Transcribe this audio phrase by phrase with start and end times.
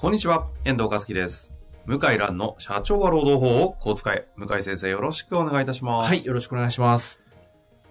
[0.00, 1.52] こんにちは、遠藤和樹です。
[1.84, 4.28] 向井蘭の社長は労働法をこう使え。
[4.36, 6.06] 向井先生よろしくお願いいたします。
[6.06, 6.24] はい、。
[6.24, 7.20] よろしくお願いします。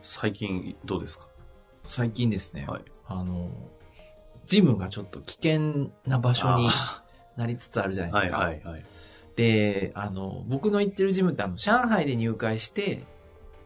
[0.04, 1.28] 最近どうですか？
[1.86, 2.82] 最近ですね、はい。
[3.08, 3.52] あの、
[4.46, 6.70] ジムがちょっと危険な場所に
[7.36, 8.40] なりつつあるじゃないですか。
[8.40, 8.86] はいはい。
[9.36, 13.04] で、あの、僕の行ってるジムってあの、上海で入会して、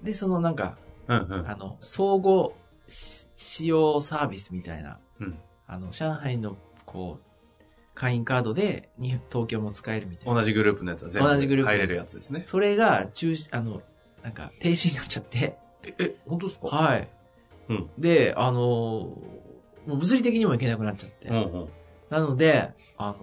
[0.02, 1.48] で、そのなんか、うんうん。
[1.48, 2.50] あの、相互
[2.88, 5.38] し使用サービスみたいな、うん
[5.68, 7.31] あの、上海の、こう、
[8.02, 10.34] 会員カードでに東京も使えるみたいな。
[10.34, 12.42] 同じグループのやつは全部同じグループ入れるやつですね。
[12.44, 13.84] それが中止、あの、
[14.24, 16.68] なんか停止になっちゃって、え、え、本当ですか？
[16.68, 17.08] はい。
[17.70, 19.16] うんで、あの、も
[19.86, 21.30] う物理的にも行けなくなっちゃって。
[21.30, 21.70] うんうん。
[22.10, 23.16] なので、あの、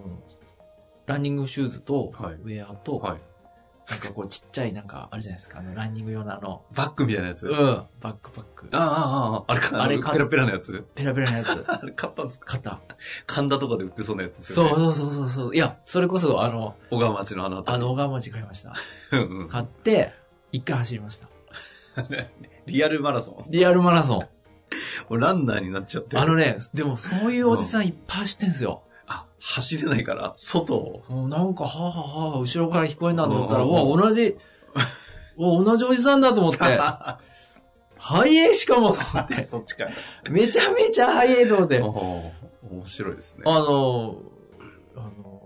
[1.07, 3.19] ランニングシューズと、はいウェアと、はい。
[3.89, 7.47] なんかこうちっちゃいなんかあるじゃないですか、あの、ランニング用のあの、バッグみたいなやつ？
[7.47, 8.67] うん、あバックパック。
[8.71, 9.77] あ、ああ、ああ、あれか？
[9.77, 10.85] なあれペラペラのやつ？
[10.93, 11.65] ペラペラのやつ。
[11.67, 12.45] あれ買ったんですか？
[12.57, 12.79] 肩。
[13.25, 14.69] 神田とかで売ってそうなやつですよね。
[14.75, 15.55] そうそうそうそうそう。
[15.55, 17.83] いや、それこそ、あの、小川町のあの辺り。
[17.83, 18.73] あの、小川町買いました。
[19.11, 19.47] うんうん。
[19.47, 20.13] 買って、
[20.51, 21.27] 一回走りました。
[22.67, 23.51] リアルマラソン？
[23.51, 24.19] リアルマラソン。
[25.09, 28.83] もうランナーになっちゃってるあのね、でもそういうおじさんいっぱい走ってんすよ。
[29.39, 31.03] あ、走れないから、外を。
[31.27, 34.37] なんか、はぁはぁはぁ、後ろから聞こえんなと思ったら、うんうわ、同じ、
[35.37, 36.59] うわ同じおじさんだと思って、
[38.01, 39.01] ハイエーしかもそ
[39.59, 39.93] っちかい。
[40.29, 43.43] めちゃめちゃハイエーと思って、面白いですね。
[43.45, 44.15] あの、
[44.95, 45.41] あの、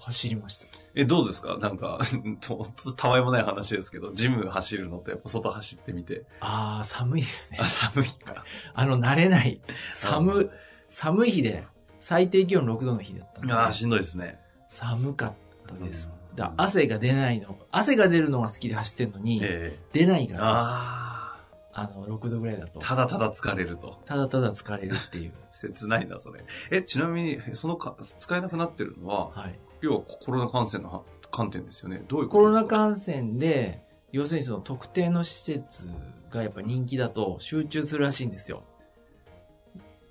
[0.00, 0.66] 走りました。
[0.96, 1.56] え、どうですか？
[1.58, 1.98] なんか、
[2.40, 2.66] と、
[2.96, 6.24] たわいもない話ですけど、ジム走るのとやっぱ外走ってみて。
[6.40, 7.66] ああ、寒いですねあ、。
[7.66, 8.44] 寒いか。
[8.74, 9.60] あの、慣れない。
[9.94, 10.50] 寒、
[10.88, 11.66] 寒い日で、
[12.04, 14.38] 最低気温6度の日だったああ、しんどいですね。
[14.68, 15.34] 寒かっ
[15.66, 16.08] たです。
[16.08, 17.56] うんだ汗が出ないの。
[17.70, 21.40] 汗が出るのが好きで走ってんのに、ええ出ないから、あ
[21.72, 22.82] あの、6度ぐらいだとあ、。
[22.84, 24.00] ただただ疲れると。
[24.04, 25.32] ただただ疲れるっていう。
[25.52, 26.44] 切ないな、それ。
[26.72, 29.58] え、ちなみに、そのか、使えなくなってるのは、はい。
[29.80, 32.02] 要はコロナ感染のは観点ですよね。
[32.08, 33.12] どういうコロナことですか？
[33.16, 35.86] 感染で、要するにその特定の施設
[36.30, 38.64] がやっぱ人気だと集中するらしいんですよ。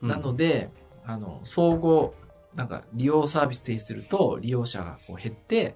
[0.01, 0.69] なので、
[1.05, 2.13] あの、総合、
[2.55, 5.75] なんか利用サービス停止すると利用者がこう減って、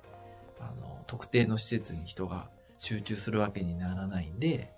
[0.59, 4.71] あの、特定の施設に人が集中するわけにならないんで、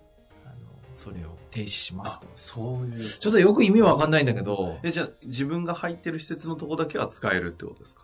[0.46, 0.56] あの、
[0.96, 3.04] それを停止しますあと。、そういう。
[3.04, 8.04] ちょっとよく意味わかんないんだけど、え、じゃあ、自分が入ってる施設のとこだけは使えるってことですか？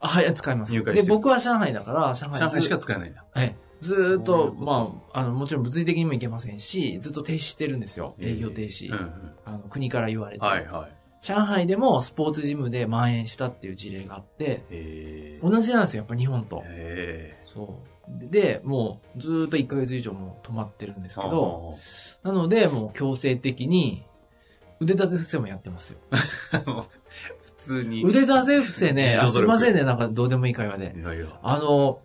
[0.00, 0.72] あ、はい、使います。
[0.72, 3.24] で、入会してる僕は上海だから、上海上海しかず使えないんだ。
[3.30, 3.56] はい。
[3.80, 8.14] ずーっとまあ、あの、もちろん物理的にもいけませんし、ずっと停止してるんですよ。
[8.20, 8.90] 営業停止。
[8.92, 9.32] うんうん。
[9.44, 10.44] あの、国から言われて。
[10.44, 10.92] はいはい。
[11.24, 16.62] 上海でもスポーツジムで蔓延したっていう事例があって、へ同じなんですよ、やっぱ日本と。
[16.66, 17.40] え。
[17.42, 18.30] そう。
[18.30, 21.78] で、もうずーっと1ヶ月以上もう止まってるんですけど、
[22.22, 24.04] あなので、もう強制的に、
[24.80, 25.98] 腕立て伏せもやってますよ。
[26.10, 26.84] ー
[27.42, 28.04] 普通に。
[28.04, 30.94] 腕立て伏せね、すいませんね、なんかどうでもいい会話で。
[30.94, 31.40] いやいや。
[31.42, 32.00] あの、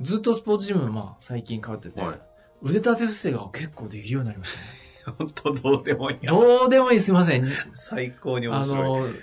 [0.00, 2.18] ずっとスポーツジム、まあ、最近通ってて、はい
[2.62, 4.85] 腕立て伏せが結構できるようになりましたね。
[5.18, 6.26] 本当どうでもいい。
[6.26, 7.44] どうでもいい、すいません。
[7.74, 8.76] 最高に面あ白
[9.08, 9.12] い。
[9.12, 9.14] の、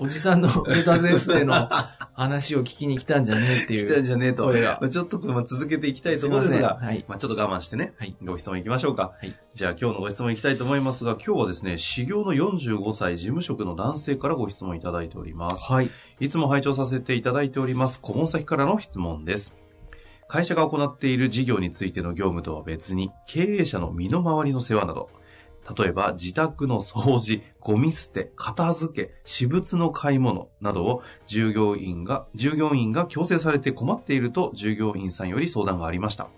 [0.00, 1.68] おじさんの腕立て伏せの
[2.12, 4.52] 話を聞きに来たんじゃねえってい来たんうじゃねえと。
[4.88, 6.50] ちょっとまあ続けていきたいとすいません。
[6.50, 7.04] ころですが、はい。
[7.08, 9.14] まあちょっと我慢してね、はいご質問いきましょうか。
[9.18, 15.64] はいじゃあ今日のご質問いきたいと思いますが、今日はですね、修行の45歳事務職の男性からご質問いただいております。
[15.64, 15.90] はい。
[16.20, 19.56] いつも拝聴させていただいております、顧問先からの質問です。
[20.28, 25.08] 会社が行っている事業についての業務とは別に、経営者の身の回りの世話など、
[25.76, 36.28] 例えば自宅の掃除、ゴミ捨て、片付け、私物の買い物などを従業員が、従業員が強制されて困っていると従業員さんより相談がありました。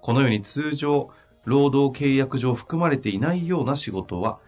[0.00, 1.10] このように通常、
[1.44, 4.40] 労働契約上含まれていないような仕事は、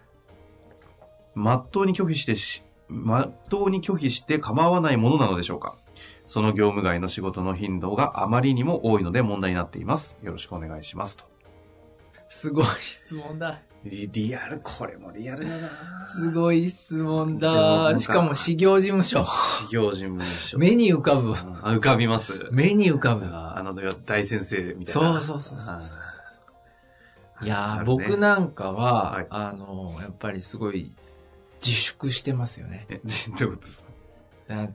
[1.35, 5.77] まっとうに拒否してし、まっとうに拒否して構わないものなのでしょうか
[6.25, 10.17] その業務外の仕事の頻度があまりにも多いので問題になっています。
[10.23, 11.17] よろしくお願いします。
[11.17, 11.25] と。
[12.29, 13.61] すごい質問だ。
[13.85, 15.69] リリアル、これもリアルだな
[16.07, 17.93] すごい質問だ。
[17.93, 19.25] かしかも、修行事務所。
[19.69, 20.59] 事業事務所。
[20.59, 21.33] 目に浮かぶ。
[21.33, 21.35] あ
[21.75, 22.49] 浮かびます。
[22.51, 23.27] 目に浮かぶ。
[23.27, 23.75] ああの、
[24.07, 25.21] 大先生みたいな。
[25.21, 30.93] そうそうそうそうあいやね僕なんかは、はいあの、やっぱりすごい、
[31.63, 32.87] 自粛してますよね。
[32.89, 33.01] え、
[33.39, 33.91] どういうことですか？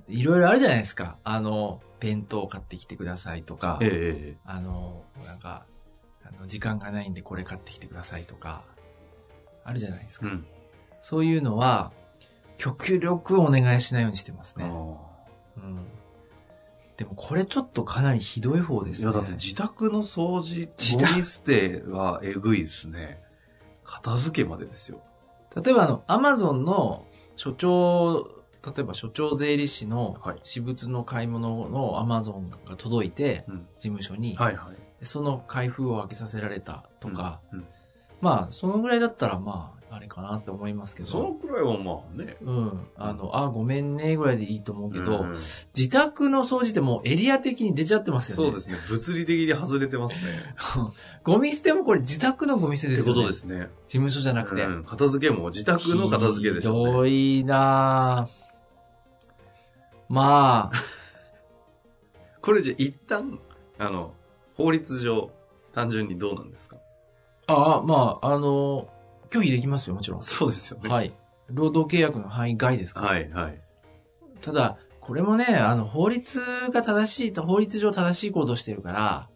[0.08, 1.18] いろいろあるじゃないですか。
[1.24, 5.66] あの、弁当買ってきてくださいとか、ええあの、なんか、
[6.24, 8.64] あの、時間がないんでこれ買ってきてくださいとか、
[9.64, 10.28] あるじゃないですか。
[10.28, 10.46] うん。
[11.02, 11.92] そういうのは、
[12.58, 14.66] 極力お願いしないようにしてますあね。
[14.70, 14.98] ー
[15.58, 15.88] うん。
[16.98, 19.04] でもこれちょっとかなりひどい方ですね。
[19.06, 23.22] いや、だって自宅の掃除、自宅ゴミ捨てはえぐいですね。
[23.86, 25.02] 片付けまでですよ。
[25.56, 27.06] 例えばあの、アマゾンの
[27.38, 28.30] 所長、
[28.66, 33.68] 例えば所長税理士のはい私物の買い物のアマゾンが届いて、うん。
[33.78, 34.38] 事務所に、
[35.04, 37.66] その開封を開けさせられたとか、うんうん
[38.22, 42.38] まあ、そのぐらいだったらまあ、あれかなって思いますけど、そのくらいはまあね。
[42.42, 42.88] うん。
[42.96, 45.36] あの、あ、ごめんね、ぐらいでいいと思うけど、うん
[45.76, 48.46] 自宅の掃除ってもうエリア的に出ちゃってますよね。
[48.46, 48.78] そうですね。
[48.90, 50.56] 物理的に外れてますね。
[51.24, 53.22] ゴミ捨てもこれ自宅のゴミ捨てってこですよね。
[53.24, 53.70] とですね。
[53.88, 54.64] 事務所じゃなくて。
[54.64, 57.06] うん片付けも自宅の片付けでしょひど。
[57.06, 58.49] いなぁ
[60.10, 60.78] まあ、
[62.42, 63.40] これじゃ一旦、
[63.78, 64.14] あの、
[64.56, 65.32] 法律上、
[65.74, 66.78] 単純にどうなんですか？
[67.48, 68.90] ああ、まあ、あの、
[69.30, 70.24] 拒否できますよ、もちろん。
[70.24, 70.90] そうですよね。
[70.90, 71.14] はい。
[71.48, 73.08] 労働契約の範囲外ですから。
[73.08, 73.62] はい、はい。
[74.42, 76.40] ただ、これもね、あの、法律
[76.72, 79.30] が正しいと、法律上正しい行動してるから、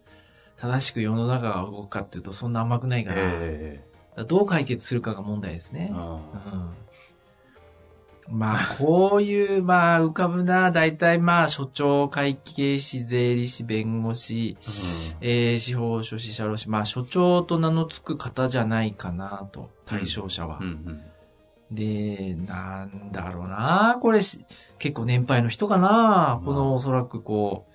[0.56, 3.84] 正しく世の中が動くかっていうと、そんな甘くないから、え
[4.28, 5.90] どう解決するかが問題ですね。
[5.92, 6.70] うん。
[8.28, 20.58] まあ、こういう、まあ、浮かぶな、大体まあ、所長、会計士、税理士、弁護士、ーえー、司法書士、社労士、まあ、所長と名の付く方じゃないかなと、対象者は。
[20.60, 21.02] うんうん
[21.70, 24.44] で、なんだろうな、これし、
[24.78, 27.66] 結構年配の人かな、このおそらくこ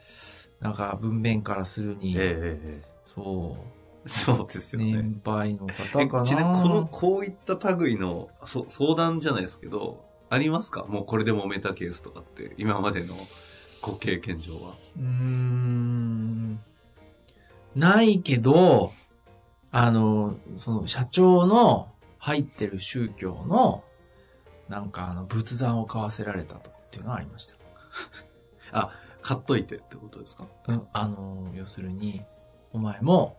[0.62, 3.58] う、なんか文面からするに、ええええそ
[4.06, 4.94] そうですう、よね。
[4.94, 6.24] 年配の方えかな。
[6.24, 10.86] ちなみにこの、こういった類のそ相談じゃないですけど、ありますか？
[10.86, 13.16] もうこれで揉めたケースとかって、今までの
[13.82, 14.76] ご経験上は。
[14.98, 16.60] うーん、
[17.76, 18.92] ないけど、
[19.72, 23.84] あの、その社長の入ってる宗教の、
[24.68, 27.56] なんかあの仏壇を買わせられたとかっていうのはありました。
[29.22, 30.46] 買っといてってことですか？
[30.68, 32.22] うん、あの、要するに、
[32.72, 33.38] お前も、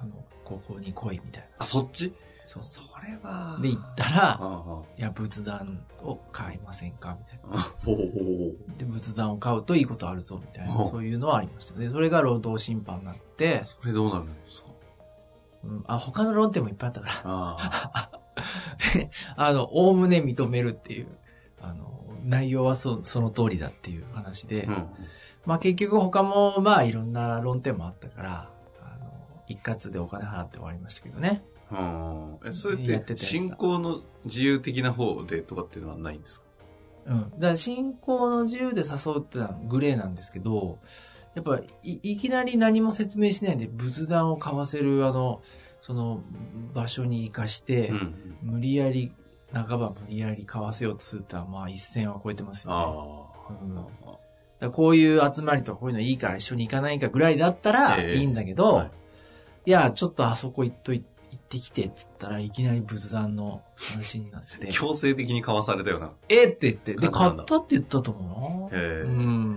[0.00, 0.12] あの、
[0.44, 1.48] ここに来いみたいな。
[1.58, 2.14] あ、そっち？
[2.44, 2.62] そう。
[2.62, 3.58] それは。
[3.60, 7.16] で、行ったあら、あいや、仏壇を買いませんか？
[7.18, 7.72] みたいな。
[8.78, 10.76] で、仏壇を買うといいことあるぞ、みたいな。
[10.78, 11.78] おそういうのはありました。
[11.78, 14.68] で、それが労働審判になって、それどうなるんですか
[15.64, 17.14] うん、あ、他の論点もいっぱいあったから。
[17.24, 18.10] あ
[18.94, 21.08] で、あの、おおむね認めるっていう、
[21.60, 24.70] あの、内容はそその通りだっていう話で、あ。
[24.70, 24.88] うん。
[25.46, 28.50] まあ結局他も、まあいろんな論点もあったから、
[29.48, 31.42] 一括でお金払って終わりましたけどね。
[31.70, 36.46] うんえ、それやって信仰の自由的な方でとかっていうのはないんですか？
[37.06, 37.20] うん。
[37.22, 40.78] だから信仰の自由で誘うってのはグレーなんですけど、
[41.34, 45.42] やっぱい、いきなり何も説明しないで仏壇を買わせる、あの、
[45.80, 46.22] その
[46.72, 48.36] 場所に行かして、うん。
[48.42, 49.12] 無理やり、
[49.52, 52.76] 半ば無理やり買わせようとするとは、まあ一線は超えてますよね。
[52.78, 53.52] ああ。
[53.60, 53.88] うんだか
[54.60, 58.90] らこういう集まりとかこういうのいいから一緒に行かないかぐらいだったらええいいんだけど、はい
[59.66, 66.12] い、や、ちょっとあそこ行っとい、行ってきてっつったらいきなり仏壇の話になって、強制的に買わされたような。
[66.28, 68.80] えって言って、で、買ったって言ったと思うな。
[68.80, 69.50] ええうん。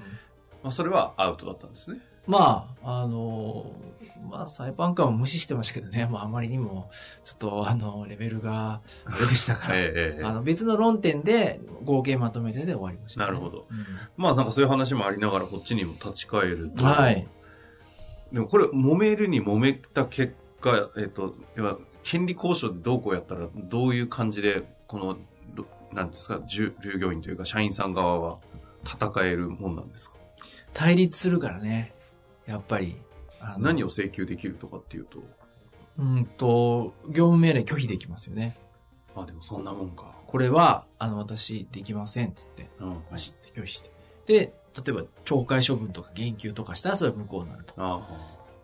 [0.63, 1.99] まあ、それはアウトだったんですね。
[2.29, 3.71] まあ、あの、
[4.29, 6.91] まあ、裁判官は無視してましたけどね、まあ、あまりにも、
[7.23, 13.65] ちょっと、あの、レベルが、あれでしたから、 ええええあの、別の論点で合計まとめてで終わりました、なるほど。
[13.71, 13.77] うん
[14.15, 16.85] まあなんかそういう話もありながらこっちにも立ち返ると。
[16.85, 17.27] はい。
[18.31, 25.17] でもこれ、揉めるに揉めた結果、えっと、要は権利交渉でどうこうやったら、どういう感じで、この、
[25.55, 28.37] どなんですか、従従業員というか社員さん側は
[28.85, 30.17] 戦えるもんなんですか？
[30.73, 31.93] 対立するからね。
[32.45, 32.95] やっぱり。
[33.57, 35.23] 何を請求できるとかっていうと、
[35.97, 38.55] うんと、業務命令拒否できますよね。
[39.15, 40.13] あ、でもそんなもんか。
[40.27, 42.97] これは、あの、私、できません、つって、うん。
[43.09, 43.91] バシッて拒否して。
[44.25, 47.73] で、例えば、懲戒処分とか減給とかしたら、それは無効になると。
[47.77, 48.07] あ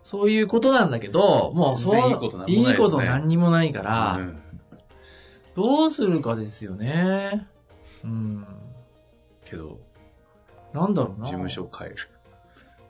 [0.02, 4.18] そういうことなんだけど、もう、そう、いいことなんもないねいいこと何にもないかあ。
[4.18, 4.42] ら、うん
[5.56, 7.48] どうするかですよね。
[8.04, 8.46] うん。
[9.42, 9.80] けど、
[10.74, 11.26] なんだろうな。
[11.28, 11.96] 事務所を変える。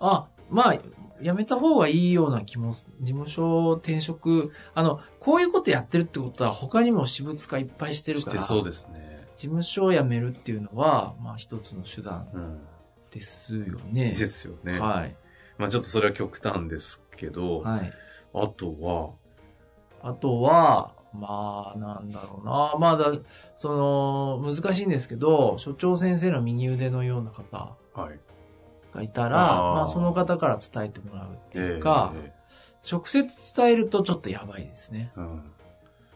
[0.00, 0.74] あ、まあ、
[1.22, 9.28] 辞めた方がいいような気もす、事務所転職、あの、こういうことやってるってことは他にも私物化いっぱいしてるから、してそうですね。
[9.36, 12.60] 事務所を辞めるっていうのは、まあ一つの手段うん。
[13.16, 14.12] ですよね。
[14.12, 14.78] ですよね。
[14.78, 15.16] はい。
[15.58, 17.92] まあちょっとそれは極端ですけど、はい。
[18.34, 19.14] あとは、
[20.02, 22.74] あとは、まあ、なんだろうな。
[22.78, 23.18] まあだ、
[23.56, 28.20] その、難しいんですけど、所長先生の右腕のような方はい。
[28.92, 32.32] がいたら、あーまあその方から伝えてもらうっていうか、え
[32.90, 35.10] 直接伝えるとちょっとやばいですね。
[35.16, 35.42] えうん。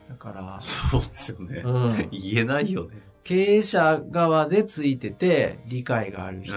[0.09, 1.63] だから、そうですよね。
[1.65, 3.01] うん 言えないよね。
[3.25, 6.57] 経営者側でついてて理解がある人。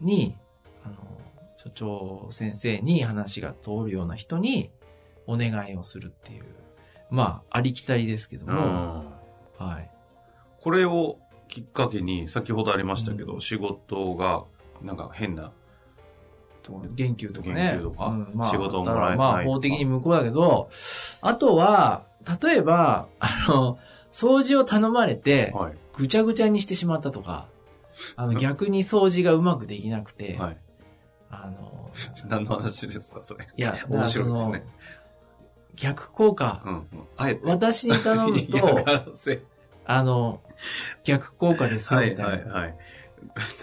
[0.00, 0.36] に、
[0.84, 0.96] あの、
[1.56, 4.70] 所長先生に話が通るような人に
[5.26, 6.44] お願いをするっていう、
[7.10, 9.12] まあ、ありきたりですけどうも、ん
[9.58, 9.90] はい。
[10.60, 14.44] これをきっかけに、先ほどありましたけど、うん仕事が、
[14.82, 15.52] なんか変な、
[16.94, 17.78] 言及とかね。
[17.82, 20.68] とかうんまあ、仕事をもらえないまあ、法的に無効だけど、
[21.20, 22.04] あとは、
[22.42, 23.78] 例えば、あの、
[24.18, 25.74] 掃除を頼まれて、はい。
[25.96, 27.46] ぐちゃぐちゃにしてしまったとか、
[28.16, 30.56] あの、逆に掃除がうまくできなくて、はい。
[31.30, 31.92] あの、
[32.26, 33.46] 何の話ですか、それ。
[33.56, 34.64] いや、面白いですね。
[35.76, 36.86] 逆効果う、んうん。
[37.16, 37.46] あえて。
[37.46, 38.84] 私に頼む嫌と。
[39.84, 40.42] あの、
[41.04, 42.52] 逆効果ですよ、はいみたいな。
[42.52, 42.76] はいはい。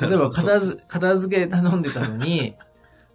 [0.01, 2.55] 例えば片付、片付け頼んでたのに、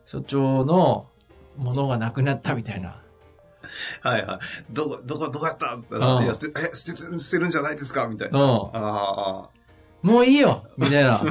[0.04, 1.08] 所長の
[1.56, 2.99] ものがなくなったみたいな。
[4.02, 4.38] はいはい。
[4.70, 8.40] どこ、どこ、どこやったって言ったら、うんいや、捨て、え、捨て、捨てるんじゃないですかみたいな。
[8.40, 8.46] うん。
[8.46, 9.48] ああ、
[10.02, 11.20] もういいよみたいな。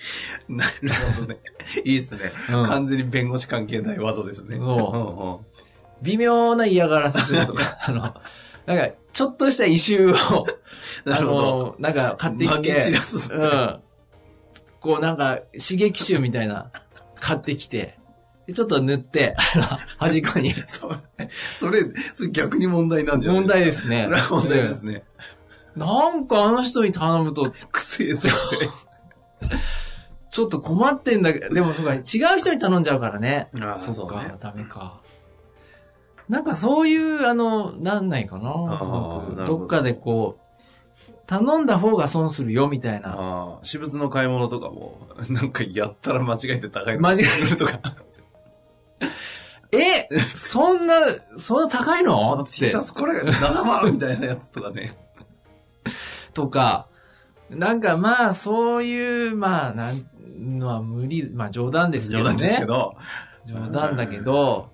[0.48, 1.38] なるほどね。
[1.84, 2.32] いいですね。
[2.48, 4.56] うん完全に弁護士関係ない技ですね。
[4.56, 5.50] そうんうん
[6.02, 8.00] 微妙な嫌がらせするとか、あの、
[8.64, 10.46] なんか、ちょっとした異臭を、
[11.04, 11.42] なあるほど。
[11.42, 12.82] の、なんか買ってきて、
[13.34, 13.80] うん。
[14.80, 16.70] こうなんか、刺激臭みたいな、
[17.20, 17.98] 買ってきて、で
[18.52, 19.64] ちょっと塗って、あの、
[19.98, 20.54] 端っこに。
[21.58, 21.82] それ、
[22.14, 24.04] それ、逆に問題なんじゃない問題ですね。
[24.04, 24.92] それは問題ですね。
[24.94, 25.02] うん
[25.76, 28.68] なんかあの人に頼むと、癖そして。
[30.30, 32.02] ちょっと困ってんだけど、でもそうか、違う
[32.38, 33.48] 人に頼んじゃうからね。
[33.60, 35.00] ああそっか、ねダメか。
[36.28, 39.44] なんかそういう、あの、なんないかな。
[39.44, 43.10] どどっかでこう、頼んだ方が損するよ、みたいな。
[43.10, 47.80] ああ、私物の買い物とかも、なんかやったら間違えて高いの間違えするとか。
[49.72, 50.94] えそんな、
[51.38, 52.42] そんな高いの？
[52.42, 52.80] っ T てシャ。
[52.80, 54.96] ツこれ7万みたいなやつとかね。
[56.34, 56.88] とか、
[57.50, 60.04] なんかまあ、そういう、まあ、なん
[60.58, 62.24] のは無理、まあ冗談ですけどね。
[62.24, 62.94] 冗談ですけど。
[63.46, 64.70] 冗談だけど、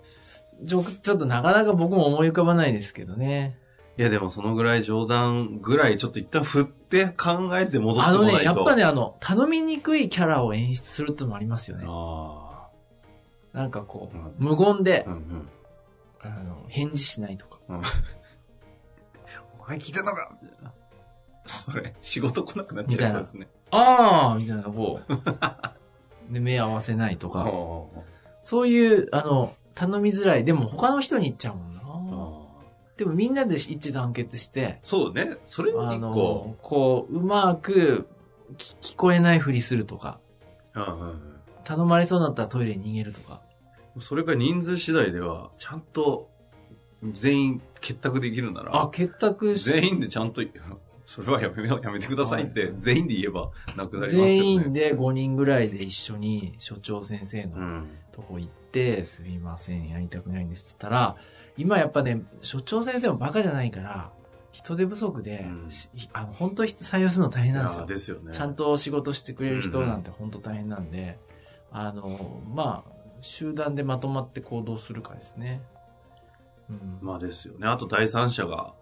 [0.67, 3.59] ちょ、ちょっとなかなか僕も思い浮かばないですけどね。
[3.99, 8.39] いやでもそのぐらい冗談ぐらいちょっと一旦振って考えて戻ってあのこないと。
[8.41, 11.85] ね、やっぱね、あの、頼みにくいキャラを演出するってのもありますよね。
[11.89, 12.46] あ
[13.57, 15.11] なんかこう、うん無言であ。
[15.11, 15.49] う、んうん。
[16.23, 17.59] あの、返事しないとか。
[17.69, 17.73] お
[19.69, 20.31] 前聞いてんのか？
[20.43, 20.73] みたいな。
[21.47, 23.49] それ、仕事来なくなっちゃいそうですね。
[23.71, 25.13] あーみたいな、こう。
[26.33, 27.41] で、目合わせないとか。
[27.49, 27.53] あ
[28.43, 30.45] そういう、あの、頼みづらい。
[30.45, 31.81] でも他の人に言っちゃうもんな。
[31.85, 32.47] あ
[32.97, 35.37] でもみんなで一致団結して、そうね。
[35.45, 35.99] それあ一個。
[35.99, 38.09] の、こう、うまく
[38.57, 40.19] 聞聞こえないふりするとか、
[40.75, 41.33] うんうん
[41.65, 43.41] 頼まれそうになったらトイレに逃げるとか。
[43.97, 46.31] うんそれが人数次第では、ちゃんと
[47.13, 50.43] 全員結託できるなら、あ、結託し全員でちゃんと、
[51.07, 54.29] それはやめやめてくださいって、全員で言えばなくなりますよね。
[54.29, 57.89] 全員で5人ぐらいで一緒に所長先生のうん。
[58.13, 61.17] とこ行って、すみません、やりたくないんですって言ったら、
[61.57, 64.13] 今やっぱね、所長先生もバカじゃないから、
[64.53, 67.87] 人手不足で、うんしあの、本当に採用するの大変なんですよ。
[67.87, 68.33] ですよね。
[68.33, 71.19] ちゃんと仕事してくれる人なんて本当大変なんで、
[71.71, 75.61] あの、まあ、集団でまとまって行動するかですね。
[76.71, 76.99] うん。
[77.01, 77.69] まあですよね。
[77.69, 78.75] あと第三者が、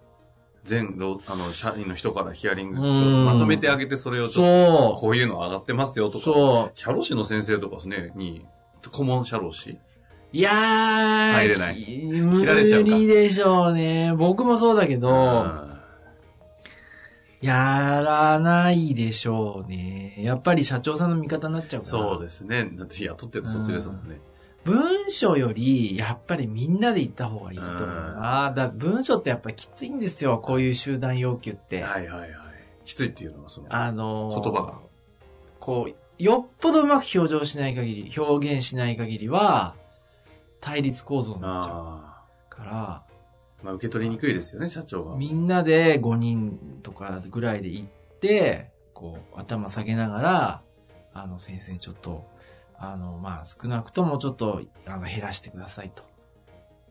[0.64, 6.20] 全労、あの、社員の人からヒアリングうんまとめてあげて、それをちょっと、そこういうの上がってますよとう。
[6.20, 6.24] か。
[6.24, 6.78] そう。
[6.78, 8.46] 社労士の先生とかね、に、
[8.90, 9.78] 顧問社労士
[10.32, 14.12] いやー、入れないき切られちゃうか無理でしょうね。
[14.16, 15.12] 僕もそうだけど、う
[15.70, 15.73] ん
[17.44, 20.14] やらないでしょうね。
[20.18, 21.90] やっぱり社長さんの味方になっちゃうから。
[21.90, 22.70] そうですね。
[22.72, 24.18] だって雇ってるのそっちですもんね。
[24.64, 28.50] 文章より、やっぱりみんなで行った方がいいと思うな。
[28.56, 30.38] だ文章ってやっぱりきついんですよ。
[30.38, 31.82] こういう集団要求って。
[31.82, 32.30] はいはいはい。
[32.86, 34.78] きついっていうのはその、あのー言葉が。
[35.60, 39.74] こう、よっぽどうまく表情しない限り、表現しない限りは、
[40.62, 43.02] 対立構造になっちゃうあから、あ。
[43.64, 45.16] まあ受け取りにくいですよね、社長が。
[45.16, 47.86] みんなで5人とかぐらいで行っ
[48.20, 50.62] て、こう、頭下げながら、
[51.14, 52.28] あの、先生ちょっと、
[52.76, 56.02] あの、まあ、少なくともちょっと、あの、減らしてくださいと。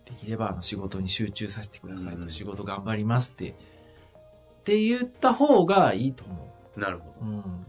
[0.06, 2.24] できれば、あの、仕事に集中させてくださいと。
[2.24, 3.54] うん仕事頑張りますって、っ
[4.64, 7.26] て言った方がいいと思なるほど。
[7.28, 7.30] う。
[7.30, 7.66] うん。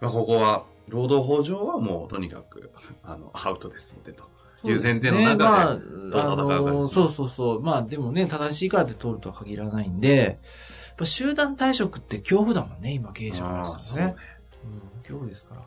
[0.00, 2.70] まあここは、労働法上はもうとにかく、
[3.02, 4.24] あの、アウトですのでと。
[4.68, 7.62] いう前提の中で、まあ、の、ですそうそうそう。
[7.62, 14.16] まあでもね、正しいからって通るとは限らないんで、やっぱ集団退職って恐怖だもんね、今経営者からしたらね。
[14.64, 15.62] うん、恐怖ですから。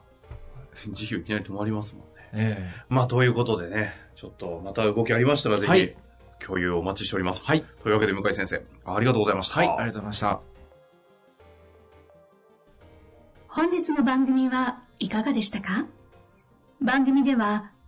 [0.92, 2.30] 事業いきなり止まりますもんね。
[2.34, 5.96] えまあ、ということでね、ちょっとまた動きありましたら、ぜひ、はい
[6.40, 7.46] 共有をお待ちしております。
[7.46, 7.64] はい。
[7.84, 9.60] というわけで、向井先生、ありがとうございました。
[9.60, 10.42] はい、ありがとうございました。
[13.48, 15.86] 本日の番組はいかがでしたか？
[16.82, 17.72] 番組では